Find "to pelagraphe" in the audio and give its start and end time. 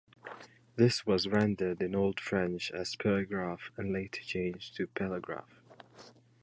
4.77-5.59